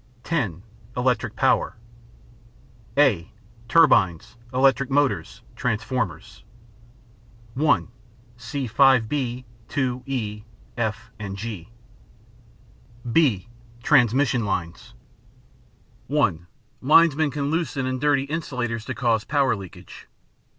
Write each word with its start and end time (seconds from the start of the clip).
(10) 0.23 0.63
Electric 0.97 1.35
Power 1.35 1.77
(a) 2.97 3.31
Turbines, 3.67 4.35
Electric 4.51 4.89
Motors, 4.89 5.43
Transformers 5.55 6.43
(1) 7.53 7.87
See 8.35 8.65
5 8.65 9.07
b. 9.07 9.45
(2) 9.67 10.01
(e), 10.07 10.41
(f),and 10.75 11.37
(g). 11.37 11.69
(b) 13.11 13.47
Transmission 13.83 14.43
Lines 14.43 14.95
(1.) 16.07 16.47
Linesmen 16.81 17.29
can 17.29 17.51
loosen 17.51 17.85
and 17.85 18.01
dirty 18.01 18.23
insulators 18.23 18.85
to 18.85 18.95
cause 18.95 19.23
power 19.23 19.55
leakage. 19.55 20.07